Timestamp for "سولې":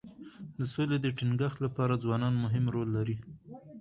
0.73-0.97